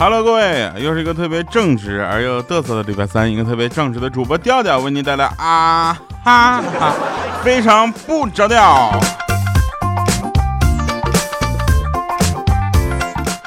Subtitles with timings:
[0.00, 6.94] Hello，各位，又是一个特别正直而又嘚瑟的礼拜三，一个特别正直的主播调调为您带来啊哈哈，
[7.44, 8.98] 非常不着调。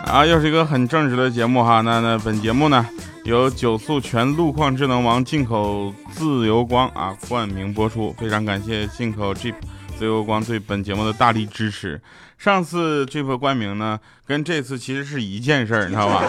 [0.06, 1.82] 啊，又是一个很正直的节目哈。
[1.82, 2.86] 那那本节目呢，
[3.24, 9.54] 由九速全路况智能王进口自由光啊冠名播出，非常感谢进口 Jeep
[9.98, 12.02] 自由光对本节目的大力支持。
[12.40, 16.24] 上次这波冠名呢，跟这次其实是一件事儿，你知道吧？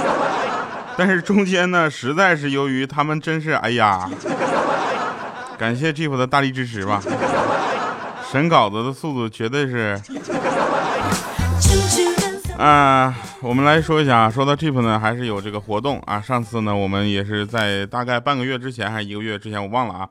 [0.98, 4.10] 但是中间呢，实在是由于他们真是，哎呀，
[5.56, 7.02] 感谢 Jeep 的大力支持吧，
[8.30, 9.98] 审稿子的速度绝对是。
[12.62, 16.20] 啊，我们来说一下，说到 Jeep 呢，还是有这个活动啊。
[16.20, 20.08] 上次呢，我们也是在大概半个月之前，还是一个月之前，我忘了啊。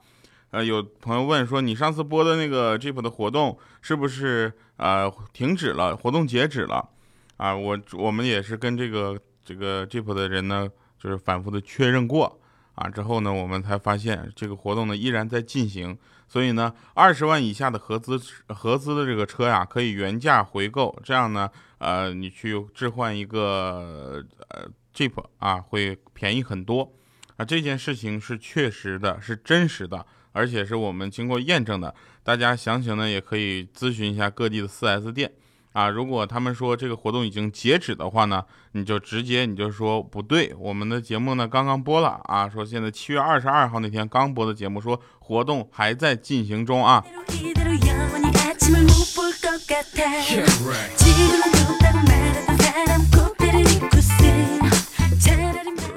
[0.49, 6.89] 呃，有朋友问说，你上次播的那个 Jeep 的活动是不是呃停止了，活动截止了？
[7.37, 10.67] 啊，我我们也是跟这个这个 Jeep 的人呢，
[11.01, 12.40] 就是反复的确认过
[12.75, 15.97] 啊，之后呢，我们才发现这个活动呢依然在进行。
[16.27, 26.93] 所以呢，二十万以下的合资合资的这个车呀，可以原价回购，这样呢，呃，你去置换一个呃 Jeep 啊，会便宜很多
[27.35, 27.43] 啊。
[27.43, 30.05] 这件事情是确实的，是真实的。
[30.33, 35.29] 而且是我们经过验证的，大家详情呢也可以咨询一下各地的 4S 店
[35.73, 35.89] 啊。
[35.89, 47.03] 如果他们说这个活动已经截止的话呢，你就直接你就说不对，我们的节目呢刚刚播了啊，说现在七月二十二号那天刚播的节目，说活动还在进行中啊。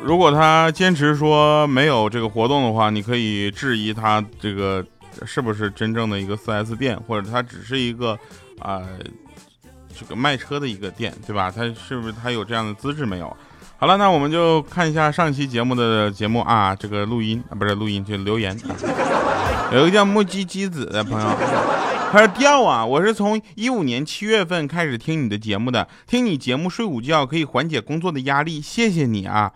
[0.03, 4.85] 如果他坚持说没有这个活动的话，你可以质疑他这个
[5.25, 8.19] 是不是真正的一个 4S 店，或者他只是一个
[8.59, 8.83] 啊
[9.99, 11.51] 这个卖车的一个店，对吧？
[11.51, 13.37] 他是不是他有这样的资质没有？
[13.79, 18.59] 好了，那我们就看一下上期节目的节目啊，这个录音啊，不是录音，就留言。
[19.73, 21.29] 有一个叫木鸡鸡子的朋友。
[22.13, 22.87] 他说掉啊！
[22.87, 29.51] 我是从一五年七月份开始听你的节目的，听你节目睡午觉可以缓解工作的压力，谢谢你啊！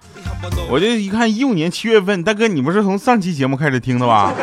[0.68, 4.34] 我就一看一五年七月份，大哥你不是从上期节目开始听的吧？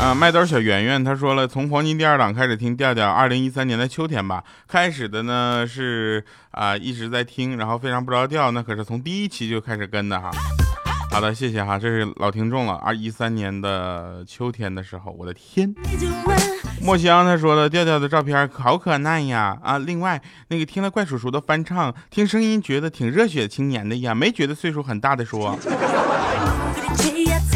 [0.00, 10.30] 啊，麦兜小圆圆他说了，从黄金第二档开始听调调，二零一三年的秋天吧，开始的呢是啊一直在听，然后非常不着调，那可是从第一期就开始跟的哈。
[11.10, 12.72] 好的，谢谢哈，这是老听众了。
[12.76, 15.74] 二一三年的秋天的时候，我的天，
[16.80, 19.76] 墨香他说了，调调的照片好可爱呀啊！
[19.78, 25.58] 另外那个听了怪叔叔的翻唱，听声音觉得挺热血青年的呀，没觉得岁数很大的说。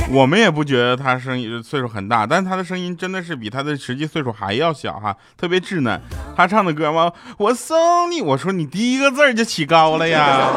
[0.13, 6.01] 我们也不觉得他声音岁数很大，但他的声音真的是比他的实际岁数还要小哈，特别稚嫩。
[6.37, 7.11] 他唱的歌吗？
[7.39, 10.49] 我送你，我说你第一个字就起高了呀。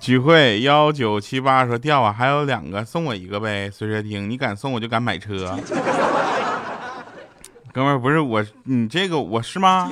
[0.00, 5.58] 聚会幺九七八说掉啊，还有两个送我一个呗，随车听，你敢送我就敢买车。
[7.72, 9.90] 哥们儿不是我，你这个我是吗？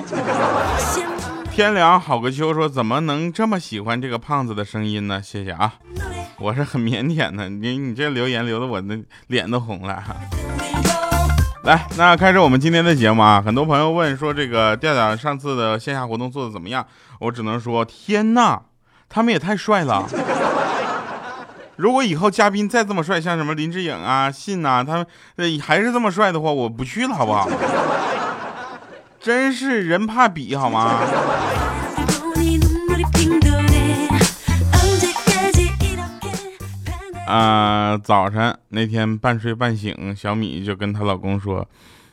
[1.61, 5.21] 天凉好个秋说怎么能这么喜欢这个胖子的声音呢？
[5.23, 5.75] 谢谢啊，
[6.39, 10.03] 我是很腼腆的，你你这留言留的我的脸都红了。
[11.65, 16.87] 来，那开始我们今天的节目啊，很多朋友问说这个调调上次的线下活动做的怎么样？
[17.19, 18.63] 我只能说天呐！
[19.11, 20.09] 他们也太帅了！
[21.77, 25.07] 如果以后嘉宾再这么帅，像什么林志颖啊、信呐，他们
[25.61, 27.47] 还是这么帅的话，我不去了，好不好？
[29.21, 30.99] 真是人怕比，好吗？
[37.31, 41.65] 啊，早晨那天半睡半醒，小米就跟她老公说：“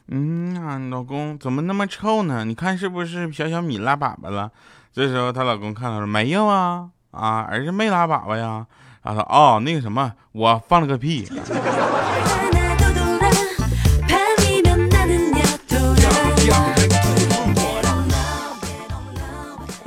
[0.09, 2.45] 嗯啊，老公怎么那么臭呢？
[2.45, 4.51] 你看是不是小小米拉粑粑了？”
[4.93, 8.67] 这时候她老公看到说没有啊啊儿子没拉粑粑呀，
[9.01, 11.27] 然后说哦那个什么我放了个屁。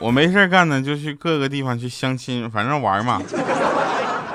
[0.03, 3.23] 我没事干呢，就去各个地方去相亲，反正玩嘛。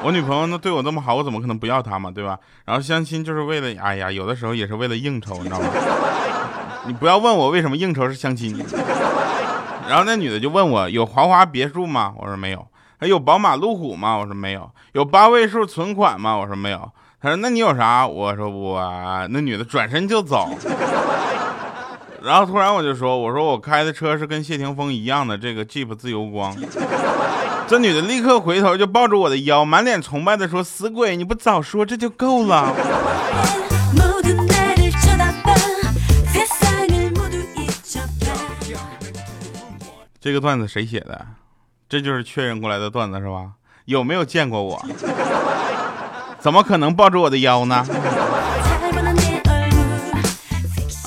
[0.05, 2.37] 我女朋友那对我这么好，我怎么可能不要她嘛，对吧？
[2.63, 5.67] 然后相亲就是为了，哎呀，有的时候也是为了应酬，你知道吗？
[6.85, 8.55] 你不要问我为什么应酬是相亲。
[9.89, 12.13] 然后那女的就问我有豪华别墅吗？
[12.19, 12.67] 我说没有。
[12.99, 14.15] 还有宝马路虎吗？
[14.15, 14.69] 我说没有。
[14.91, 16.37] 有八位数存款吗？
[16.37, 16.87] 我说没有。
[17.19, 18.05] 她说那你有啥？
[18.05, 18.79] 我说我
[19.31, 20.47] 那女的转身就走。
[22.21, 26.55] 然后突然我就说，我说我开的车是跟谢霆锋一样的这个 Jeep 自由光。
[27.67, 32.71] 这女的立刻回头就抱住我的腰，满脸崇拜的说：“死鬼，你不早说这就够了。”
[40.21, 41.25] 这个段子谁写的？
[41.89, 43.51] 这就是确认过来的段子是吧？
[43.85, 44.85] 有没有见过我？
[46.39, 47.85] 怎么可能抱住我的腰呢？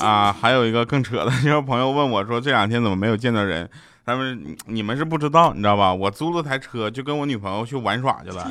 [0.01, 3.69] 啊，还有一个更扯的，就是朋友问我说这两天怎么没有见到人？
[4.09, 5.93] 他们你们是不知道，你知道吧？
[5.93, 8.47] 我租了台车，就跟我女朋友去玩耍去了。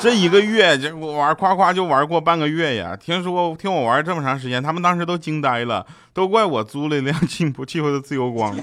[0.00, 2.96] 这一个月就我玩，夸夸就玩过半个月呀。
[2.96, 8.54] 听说听我玩这么长时间，他们当时都惊呆了，都怪我租了一辆气不气候的自由光。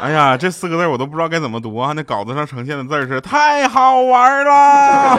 [0.00, 1.92] 哎呀，这四个字我都不知道该怎么读啊！
[1.94, 5.18] 那稿子上呈现的字是太好玩了。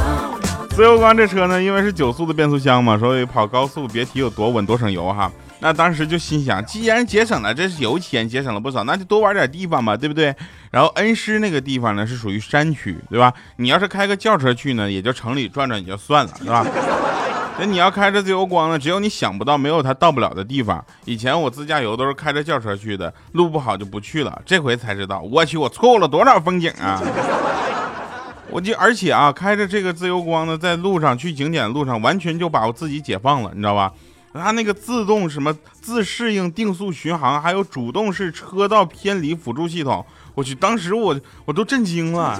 [0.74, 5.30] 自由光这车呢，因为是九速的变速箱嘛，所以跑高速别提有多稳多省油哈。
[5.60, 10.34] 那当时就心想，既然节省了这是油钱，节省了不少，那就多玩点地方嘛，对不对？
[10.70, 13.32] 然后恩施那个地方呢是属于山区，对吧？
[13.56, 16.66] 你要是开个轿车去呢，也就城里转转也就算了，是吧？
[17.60, 20.82] 那你要开着自由光呢，只有你想不到，没有它到不了的地方。
[21.04, 24.40] 以前我自驾游都是开着轿车去的，路不好就不去了。
[24.46, 27.02] 这回才知道，我去，我错过了多少风景啊！
[28.48, 33.92] 我就而且啊，开着这个自由光呢，在路上去景点的路上，完全就把我自己解放了，你知道吧？
[34.32, 40.04] 它那个自动什么自适应定速巡航，还有主动式车道偏离辅助系统，
[40.34, 42.38] 我去，当时我我都震惊了，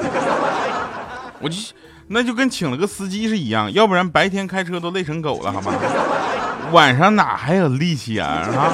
[1.40, 1.56] 我就
[2.08, 5.72] 那就跟请了个司机是一样，要不然白天开车都累成狗了，好吗？
[6.72, 8.26] 晚上哪还有力气啊？
[8.28, 8.72] 啊！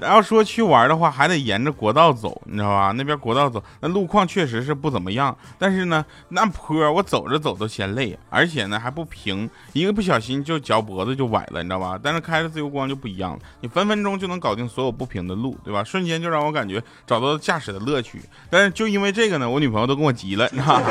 [0.00, 2.92] 要说去玩的话，还得沿着国道走，你知道吧？
[2.96, 5.36] 那边国道走，那路况确实是不怎么样。
[5.58, 11.98] 但是呢，那坡我走着走都嫌累，而且呢还不平，一个不小心就脚脖子就崴了，你知道吧？
[12.02, 15.82] 但是开着自由光就不一样了，你分分钟就能搞定所有不平的路，对吧？
[15.84, 18.20] 瞬间就让我感觉找到了驾驶的乐趣。
[18.50, 20.82] 但是就因为这个呢，我女朋友都跟我急了，你知道吧？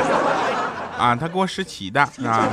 [0.98, 2.48] 啊，她跟我使气的啊，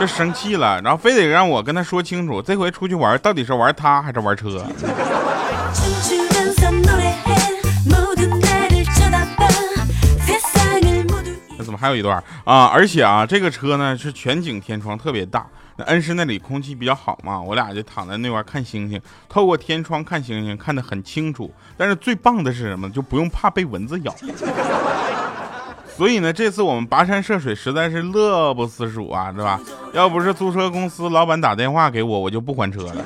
[0.00, 4.64] 就生气了，然后非得让我跟她说清楚，这回出去玩到底是玩她还是玩车。
[11.86, 12.66] 还有一段啊？
[12.66, 15.46] 而且啊，这个车呢是全景天窗，特别大。
[15.76, 21.48] 那恩施那里空气比较好嘛，我俩就躺在那块看星星，透过天窗看星星，看得很清楚。
[21.76, 22.90] 但是最棒的是什么？
[22.90, 24.12] 就不用怕被蚊子咬。
[25.96, 29.60] 所以呢，这次我们跋山涉水，实在是乐不思蜀啊，是吧？
[29.92, 32.96] 要不是租车公司老板打电话给我，我就不还车了。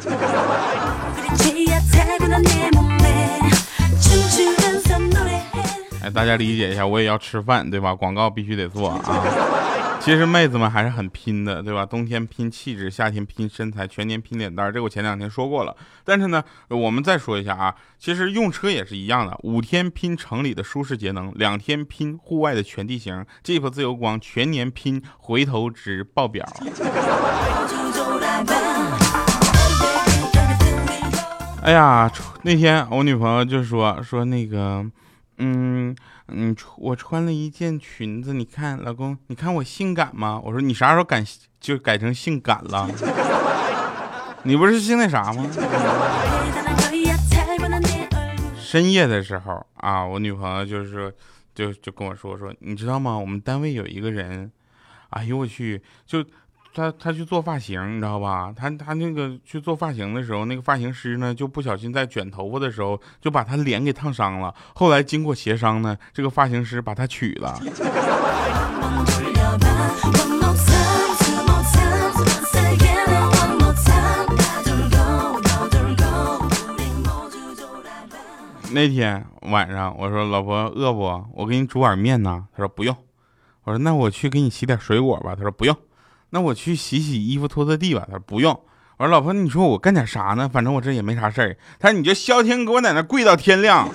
[6.10, 7.94] 大家理解一下，我也要吃饭，对吧？
[7.94, 9.00] 广告必须得做啊。
[10.00, 11.84] 其实妹子们还是很拼的，对吧？
[11.84, 14.72] 冬天拼气质，夏天拼身材，全年拼脸蛋儿。
[14.72, 15.76] 这我前两天说过了。
[16.04, 23.24] 但是呢，我们再说一下啊，其实用车也是一样的，五天拼城里的舒适节能，两天拼户外的全地形。
[23.44, 26.46] Jeep 自由光全年拼回头值爆表。
[31.62, 32.10] 哎呀，
[32.42, 34.82] 那天我女朋友就说说那个，
[35.42, 35.96] 嗯
[36.28, 40.38] 嗯，我穿了一件裙子，你看，老公，你看我性感吗？
[40.44, 41.24] 我说你啥时候改
[41.58, 42.86] 就改成性感了？
[44.44, 45.46] 你不是性那啥吗？
[48.58, 51.12] 深夜的时候啊，我女朋友就是
[51.54, 53.18] 就就跟我说说，你知道吗？
[53.18, 54.52] 我们单位有一个人，
[55.08, 56.22] 哎呦我去，就。
[56.72, 58.54] 他他去做发型，你知道吧？
[58.56, 64.54] 他他那个去做发型的时候，那个发型师呢就不小心在卷头发的时候就把他脸给烫伤了。
[64.74, 67.60] 后来经过协商呢，这个发型师把他娶了。
[78.72, 81.24] 那天晚上我说老婆饿不？
[81.34, 82.46] 我给你煮碗面呢。
[82.52, 82.96] 他说不用。
[83.64, 85.34] 我说那我去给你洗点水果吧。
[85.34, 85.76] 他说不用。
[86.30, 88.02] 那我去洗洗衣服、拖拖地吧。
[88.06, 88.58] 他说不用。
[88.96, 90.48] 我说老婆，你说我干点啥呢？
[90.52, 91.56] 反正我这也没啥事儿。
[91.78, 93.88] 他说你就消停给我在那跪到天亮，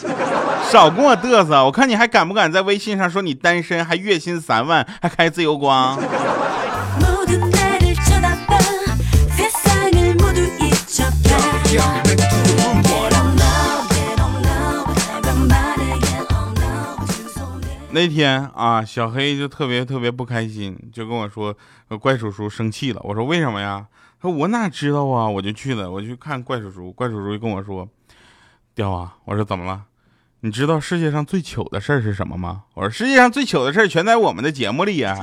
[0.71, 1.63] 少跟我嘚瑟。
[1.63, 5.99] 我看你还敢不敢在微信上说你单身，还月薪三万，还开自由光。
[17.95, 21.55] 那天啊，小黑就特别特别不开心，就跟我说，
[22.01, 22.99] 怪叔叔生气了。
[23.05, 23.87] 我说为什么呀？
[24.21, 26.91] 他说我哪知道啊，我就去了，我去看怪叔叔。
[26.91, 27.87] 怪叔叔就跟我说，
[28.73, 29.83] 雕啊，我说怎么了？
[30.41, 32.63] 你知道世界上最糗的事儿是什么吗？
[32.73, 35.17] 我说世界上最糗的事儿全在我们的节目里呀。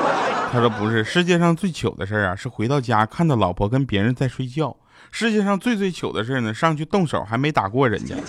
[0.50, 4.74] 他说不是，世界上最糗的事儿啊，是回到家看到老婆跟别人在睡觉，
[5.10, 8.16] 世界上最最糗的事呢，上去动手还没打过人家。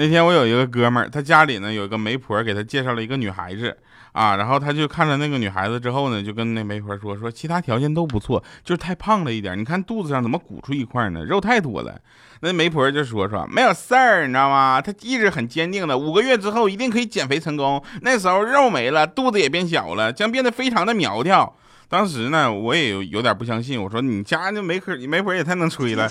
[0.00, 3.76] 那天我有一个哥们儿，他家里呢有一个媒婆给他介绍了一个女孩子
[4.12, 11.22] 啊，然后他就看了那个女孩子之后呢，就跟那媒婆说说其他条件都不错，就是太胖了一点，你看肚子上怎么鼓出一块呢？
[11.22, 12.00] 肉太多了。
[12.40, 14.80] 那媒婆就说说没有事儿，你知道吗？
[14.80, 21.54] 他意志很坚定的，五个月之后一定可以减肥成功，那时候肉没了，肚子也变小了，将变得非常的苗条。
[21.90, 26.08] 当时呢，我也有有点不相信，我说你家那媒婆媒婆也太能吹了。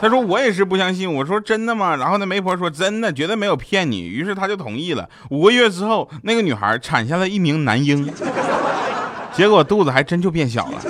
[0.00, 1.94] 他说我也是不相信，我说真的吗？
[1.96, 4.00] 然后那媒婆说真的，绝对没有骗你。
[4.00, 5.06] 于是他就同意了。
[5.28, 8.10] 五个月之后，那个女孩产下了一名男婴，
[9.34, 10.80] 结果肚子还真就变小了。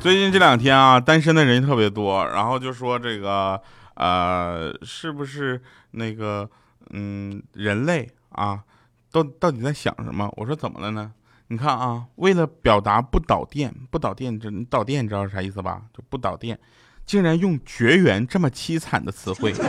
[0.00, 3.60] 最近这两天啊，单身的人特别多，然后就说这个
[3.96, 6.48] 呃，是不是那个
[6.94, 8.60] 嗯，人类啊，
[9.12, 10.32] 都到底在想什么？
[10.38, 11.12] 我说怎么了呢？
[11.52, 15.82] 你看啊，为了表达不导电，不导电，这导电你知道是啥意思吧？
[15.92, 16.56] 就不导电，
[17.04, 19.52] 竟然用绝缘这么凄惨的词汇。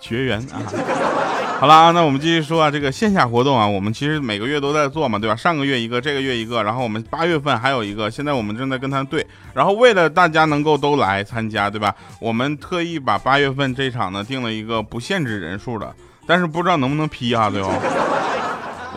[0.00, 0.62] 绝缘啊！
[1.60, 5.36] 好了啊，那我们继续说啊，这个线下活动啊，我们其实每个月都在做嘛，对吧？
[5.36, 9.26] 上个月一个，这个月一个，然后我们八月份还有一个，现在我们正在跟他对。
[9.52, 11.94] 然后为了大家能够都来参加，对吧？
[12.18, 15.94] 我们特意把八月份这场呢定了一个不限制人数的。
[16.32, 17.70] 但是不知道能不能批啊，最后？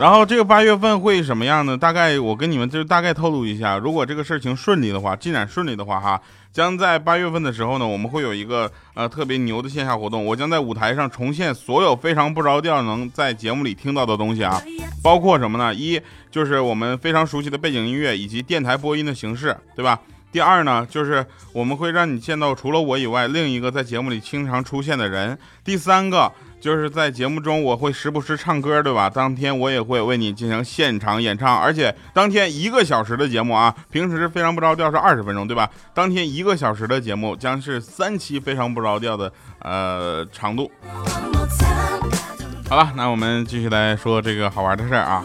[0.00, 1.76] 然后这个八月份会什么样呢？
[1.76, 6.18] 大概我跟你们就是大概透露一下，如果这个事情顺利的话，进展顺利的话，哈，
[6.50, 14.58] 将在八月份的时候呢，我们会有一个呃特别牛的线下活动，我将在舞台上重现所有非常不着调能在节目里听到的东西啊，
[15.02, 15.74] 包括什么呢？
[15.74, 16.00] 一
[16.30, 20.00] 就是我们非常熟悉的背景音乐以及电台播音的形式，对吧？
[20.36, 21.24] 第二呢，就是
[21.54, 25.38] 我们会让你见到除了我以外另一个在节目里经常出现的人。
[25.64, 26.30] 第三个。
[26.58, 29.08] 就是在节目中，我会时不时唱歌，对吧？
[29.08, 35.70] 当天我也会为你进行现场演唱，而且当天一个小时的节目啊，平时非常不着调是二十分钟，对吧？
[35.94, 40.70] 当天一个小时的节目将是三期非常不着调的呃长度。
[42.68, 45.22] 好了，那我们继续来说这个好玩的事儿啊。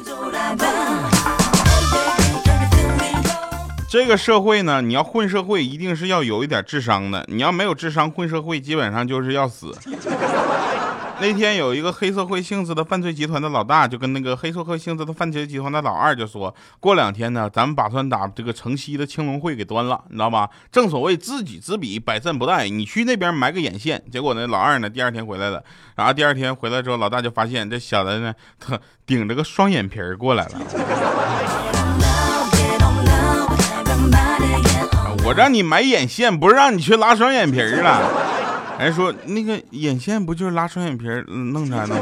[3.92, 7.26] 这个社会呢，你要混社会，一定是要有一点智商的。
[7.28, 9.78] 你要没有智商混社会，基本上就是要死。
[11.20, 20.50] 那天有一个黑社会性质的犯罪集团的老大，就跟那个黑社会性质的犯罪集团的老二就说：“过两天呢，咱们打算把这个城西的青龙会给端了，你知道吧？
[20.72, 22.72] 正所谓知己知彼，百战不殆。
[22.72, 25.62] 你去那边埋个眼线。”结果呢，老二呢，第二天回来了。
[25.98, 31.11] 然后第二天回来之后，老大就发现这小子呢，他 顶着个双眼皮过来了。
[35.32, 38.76] 我让你买眼线，不是让你去拉双眼皮儿了。
[38.78, 42.02] 人说那个眼线不就是拉双眼皮儿弄出来的吗？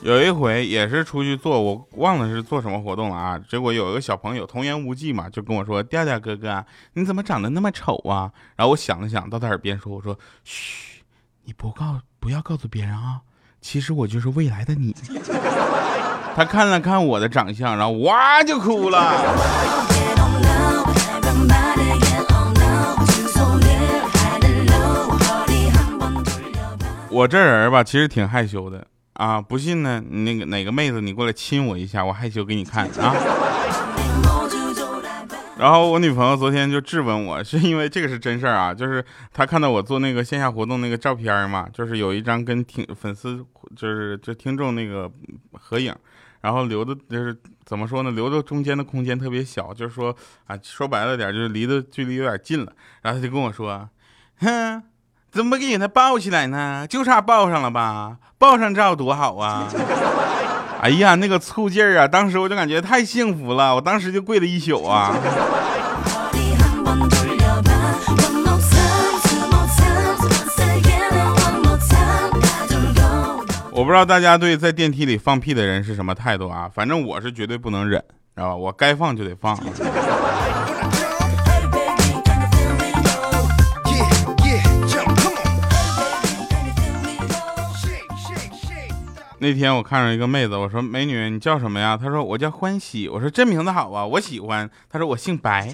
[0.00, 3.38] 有一回也是出去做，我忘了是做什么活动了啊。
[3.46, 6.64] 结果有一个小朋友童言无忌嘛，就跟我说：“调调哥哥，
[6.94, 11.02] 你怎么长得那么丑啊？”然后我想了想，到他耳边说：“我说，嘘，
[11.44, 13.20] 你不告不要告诉别人啊，
[13.60, 14.96] 其实我就是未来的你。”
[16.38, 19.12] 他看了看我的长相，然后哇就哭了。
[27.10, 29.40] 我这人吧，其实挺害羞的啊！
[29.40, 33.12] 不信呢，那个哪个妹子，你过来亲我一下，我害羞给你看啊！
[35.58, 39.04] 然后我女朋友昨天就质问我，是因为这个是真事儿啊，就是
[39.34, 45.10] 她看到我做那个线下活动那个照片嘛，就是有一张跟听粉丝，就是就听众那个
[45.54, 45.92] 合影，
[46.40, 50.14] 然后留的就是怎么说呢，留的中间的空间特别小，就是说
[50.46, 52.72] 啊，说白了点，就是离的距离有点近了。
[53.02, 53.88] 然后他就跟我说，
[54.40, 54.82] 哼。
[55.30, 56.86] 怎么给他抱起来呢？
[56.88, 59.68] 就差抱上了吧，抱上照多好啊！
[60.80, 65.14] 哎呀，那个醋劲儿啊，当时我就感觉太幸福了，我当时就跪了一宿啊。
[73.88, 76.70] 不知道大家对在电梯里放屁的人是什么态度啊？
[76.74, 77.98] 反正我是绝对不能忍，
[78.36, 78.54] 知道吧？
[78.54, 79.58] 我该放就得放。
[89.38, 95.72] 那天我看着一个妹子，我说：“美女，你叫什么呀？”她说：“我叫欢喜。”我说：“这名字好啊，我喜欢。”她说：“我姓白。”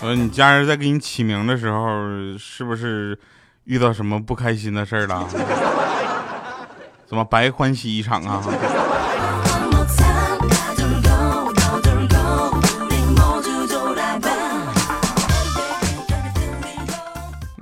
[0.00, 1.88] 我说：“你家人在给你起名的时候，
[2.38, 3.18] 是不是
[3.70, 5.24] 遇到什么不开心的事儿了？
[7.06, 8.42] 怎么白欢喜一场啊？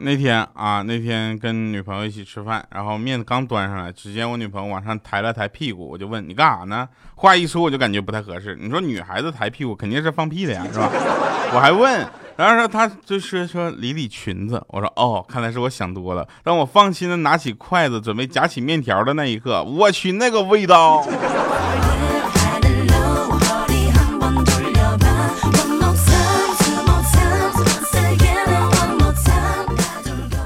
[0.00, 6.88] 那天啊，那天跟女朋友一起吃饭，然后面刚端上来，只见我女朋友往上抬了抬屁股，我就问你干啥呢？
[7.16, 8.56] 话一说我就感觉不太合适。
[8.58, 10.90] 你说女孩子抬屁股肯定是放屁的呀，是吧？
[11.52, 12.08] 我还问
[12.38, 14.64] 然后说他就是说理理裙子。
[14.68, 16.24] 我说哦，看来是我想多了。
[16.44, 21.04] 当我放心的拿起筷子准备夹起面条的那一刻，我去那个味道！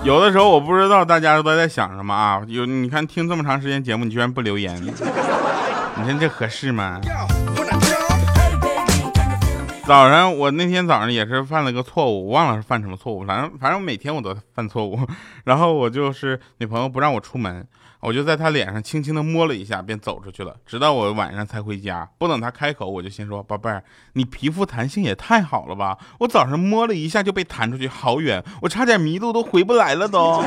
[0.02, 2.40] 有的时候我不知道大家都在想什么啊？
[2.48, 4.90] 有你看听这么长时间节目，你居然不留言，你
[6.06, 6.98] 看这合适吗？
[9.84, 14.98] 早上我那天早上也是犯了个错误，我忘了是犯什么错误，反正反正每天我都犯错误。
[15.44, 17.66] 然后我就是女朋友不让我出门。
[18.00, 20.56] 我就在她脸上轻轻的摸了一下，便走出去了。
[20.66, 23.84] 直到我晚上才回家，不等她开口，我就先说：“宝贝儿，
[24.14, 25.96] 你皮肤弹性也太好了吧！
[26.18, 30.42] 我早上摸了一下就被弹出去好远，我差点迷路都回不来了都。”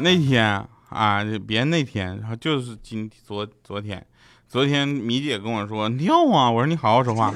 [0.00, 4.04] 那天啊，别那天，然后就是今昨昨天。
[4.48, 7.32] 昨天米姐跟我说尿啊，我说你好好说话，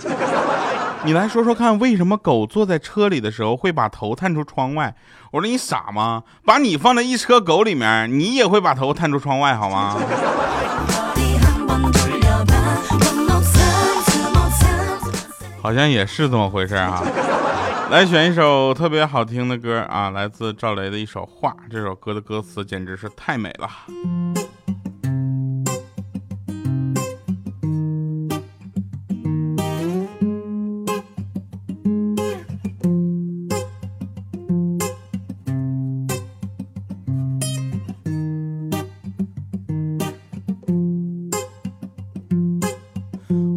[1.05, 4.95] 你来说说看，为什么狗坐在车里的时候会把头探出窗外？
[5.33, 6.23] 我说你傻吗？
[6.45, 9.99] 把你放在一车狗里面，你也会把头探出窗外好吗？
[15.61, 17.03] 好像也是这么回事啊。
[17.93, 23.69] 来选一首特别好听的歌啊，来自赵雷的一首《画》，这首歌的歌词简直是太美了。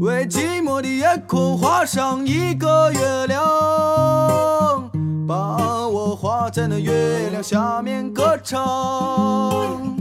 [0.02, 3.35] 为寂寞的夜空画上一个月亮，
[6.50, 9.96] 在那月亮下面歌唱。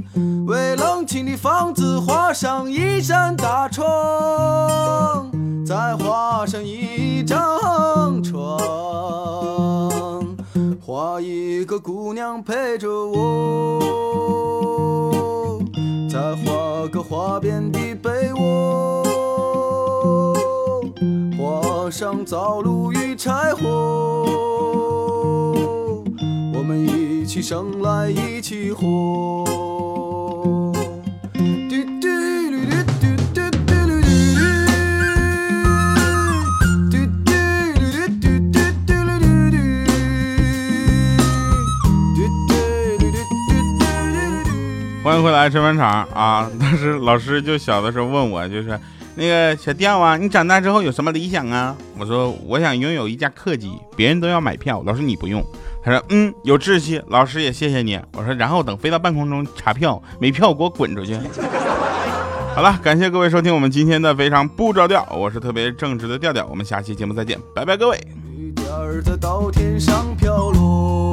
[0.47, 5.31] 为冷清的房子画上一扇大窗，
[5.67, 8.59] 再画上一张床，
[10.85, 13.81] 画一个姑娘陪着我，
[16.11, 19.03] 再画个花边的被窝。
[21.39, 24.74] 画上灶炉与柴火，
[27.35, 29.45] 起生来一起活。
[45.03, 46.49] 欢迎回来，吃饭场啊！
[46.61, 48.79] 当时老师就小的时候问我，就是。
[49.17, 51.77] 那个小调啊，你长大之后有什么理想啊？
[51.99, 55.45] 我说我想拥有一架客机，别人都要买票，老师你不用。
[55.85, 58.01] 他说嗯，有志气，老师也谢谢你。
[58.15, 61.17] 我说然后等飞到半空中查票，没票给我滚出去。
[62.57, 67.99] 好了，感谢各位收听我们今天的非常不着调，我是特别正直的调调，我们下期节目再见，拜拜各位。
[68.37, 68.67] 雨点
[69.05, 71.04] 在稻田上飘落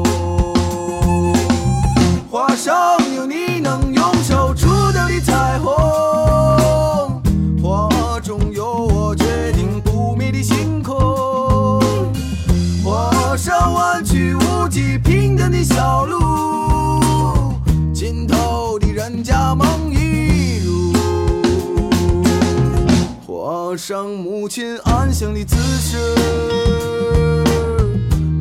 [24.53, 25.97] 亲安详的姿势，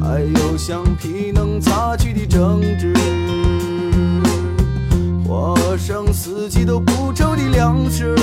[0.03, 2.93] 还有橡皮能擦去的争执，
[5.25, 8.17] 画上四季都不愁的粮食，